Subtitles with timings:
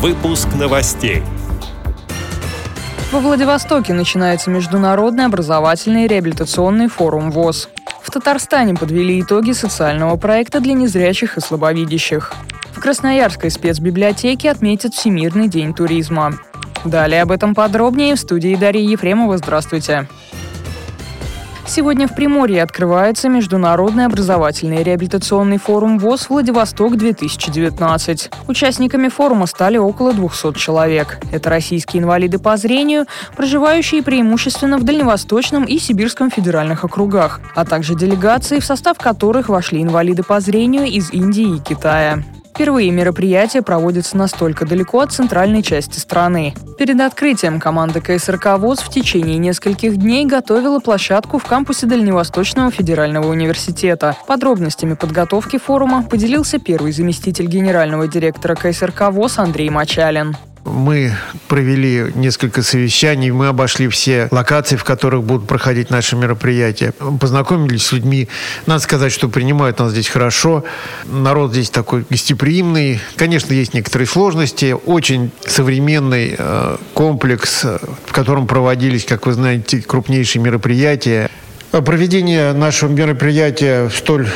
[0.00, 1.22] Выпуск новостей.
[3.12, 7.68] Во Владивостоке начинается Международный образовательный реабилитационный форум ВОЗ.
[8.00, 12.32] В Татарстане подвели итоги социального проекта для незрячих и слабовидящих.
[12.72, 16.32] В Красноярской спецбиблиотеке отметят Всемирный день туризма.
[16.86, 19.36] Далее об этом подробнее в студии Дарьи Ефремова.
[19.36, 20.08] Здравствуйте.
[21.70, 28.32] Сегодня в Приморье открывается Международный образовательный реабилитационный форум ВОЗ «Владивосток-2019».
[28.48, 31.20] Участниками форума стали около 200 человек.
[31.30, 37.94] Это российские инвалиды по зрению, проживающие преимущественно в Дальневосточном и Сибирском федеральных округах, а также
[37.94, 42.24] делегации, в состав которых вошли инвалиды по зрению из Индии и Китая.
[42.60, 46.52] Впервые мероприятие проводится настолько далеко от центральной части страны.
[46.76, 53.28] Перед открытием команда КСРК ВОЗ в течение нескольких дней готовила площадку в кампусе Дальневосточного федерального
[53.28, 54.14] университета.
[54.26, 60.36] Подробностями подготовки форума поделился первый заместитель генерального директора КСРК ВОЗ Андрей Мачалин.
[60.64, 61.14] Мы
[61.48, 66.92] провели несколько совещаний, мы обошли все локации, в которых будут проходить наши мероприятия.
[67.18, 68.28] Познакомились с людьми.
[68.66, 70.64] Надо сказать, что принимают нас здесь хорошо.
[71.06, 73.00] Народ здесь такой гостеприимный.
[73.16, 74.76] Конечно, есть некоторые сложности.
[74.86, 77.64] Очень современный э, комплекс,
[78.06, 81.30] в котором проводились, как вы знаете, крупнейшие мероприятия.
[81.70, 84.28] Проведение нашего мероприятия в столь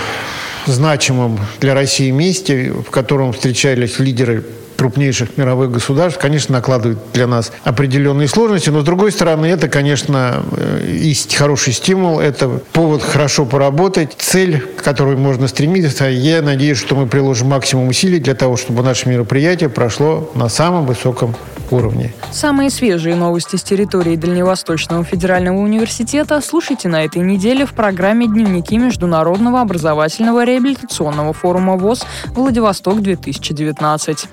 [0.67, 4.45] значимом для России месте, в котором встречались лидеры
[4.77, 10.43] крупнейших мировых государств, конечно, накладывает для нас определенные сложности, но с другой стороны, это, конечно,
[10.83, 16.09] и э, хороший стимул, это повод хорошо поработать, цель, к которой можно стремиться.
[16.09, 20.87] Я надеюсь, что мы приложим максимум усилий для того, чтобы наше мероприятие прошло на самом
[20.87, 21.35] высоком
[21.75, 22.15] уровне.
[22.33, 28.79] Самые свежие новости с территории Дальневосточного федерального университета слушайте на этой неделе в программе «Дневники
[28.79, 34.29] Международного образовательного реабилитационного форума ВОЗ «Владивосток-2019».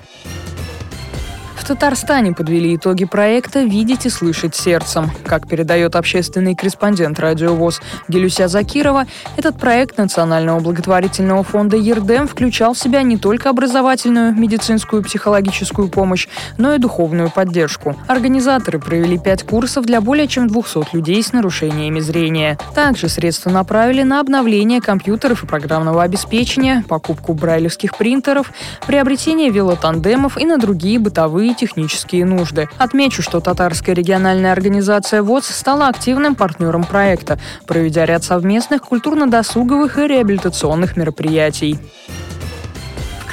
[1.62, 5.12] В Татарстане подвели итоги проекта «Видеть и слышать сердцем».
[5.24, 9.06] Как передает общественный корреспондент радиовоз Гелюся Закирова,
[9.36, 16.26] этот проект Национального благотворительного фонда «Ердем» включал в себя не только образовательную, медицинскую, психологическую помощь,
[16.58, 17.94] но и духовную поддержку.
[18.08, 22.58] Организаторы провели пять курсов для более чем 200 людей с нарушениями зрения.
[22.74, 28.52] Также средства направили на обновление компьютеров и программного обеспечения, покупку брайлевских принтеров,
[28.84, 32.68] приобретение велотандемов и на другие бытовые технические нужды.
[32.78, 40.06] Отмечу, что татарская региональная организация ВОЗ стала активным партнером проекта, проведя ряд совместных культурно-досуговых и
[40.06, 41.78] реабилитационных мероприятий.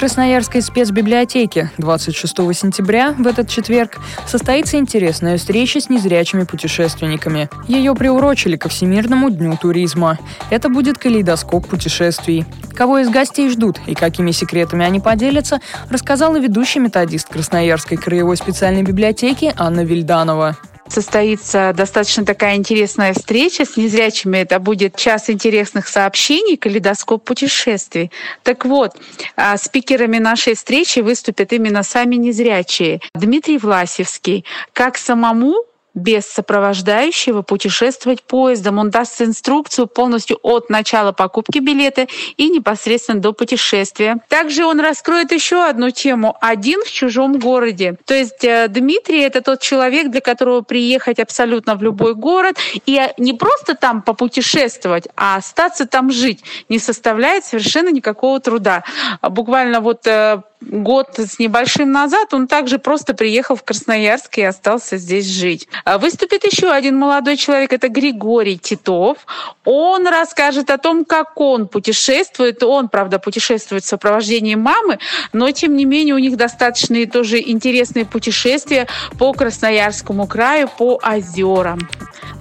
[0.00, 7.50] Красноярской спецбиблиотеке 26 сентября в этот четверг состоится интересная встреча с незрячими путешественниками.
[7.68, 10.18] Ее приурочили ко Всемирному дню туризма.
[10.48, 12.46] Это будет калейдоскоп путешествий.
[12.74, 18.82] Кого из гостей ждут и какими секретами они поделятся, рассказала ведущий методист Красноярской краевой специальной
[18.82, 20.56] библиотеки Анна Вильданова
[20.92, 24.38] состоится достаточно такая интересная встреча с незрячими.
[24.38, 28.10] Это будет час интересных сообщений, калейдоскоп путешествий.
[28.42, 28.96] Так вот,
[29.36, 33.00] а, спикерами нашей встречи выступят именно сами незрячие.
[33.14, 34.44] Дмитрий Власевский.
[34.72, 35.64] Как самому
[35.94, 38.78] без сопровождающего путешествовать поездом.
[38.78, 42.06] Он даст инструкцию полностью от начала покупки билета
[42.36, 44.18] и непосредственно до путешествия.
[44.28, 47.96] Также он раскроет еще одну тему «Один в чужом городе».
[48.04, 52.56] То есть э, Дмитрий— это тот человек, для которого приехать абсолютно в любой город
[52.86, 58.84] и не просто там попутешествовать, а остаться там жить не составляет совершенно никакого труда.
[59.22, 64.96] Буквально вот э, год с небольшим назад он также просто приехал в Красноярск и остался
[64.96, 65.68] здесь жить.
[65.84, 69.18] А выступит еще один молодой человек, это Григорий Титов.
[69.64, 72.62] Он расскажет о том, как он путешествует.
[72.62, 74.98] Он, правда, путешествует в сопровождении мамы,
[75.32, 78.86] но, тем не менее, у них достаточно тоже интересные путешествия
[79.18, 81.80] по Красноярскому краю, по озерам.